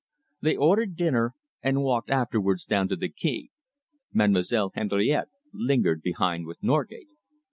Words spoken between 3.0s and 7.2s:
quay. Mademoiselle Henriette lingered behind with Norgate.